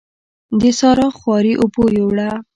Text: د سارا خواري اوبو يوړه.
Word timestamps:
د 0.61 0.63
سارا 0.79 1.07
خواري 1.17 1.53
اوبو 1.61 1.83
يوړه. 1.99 2.29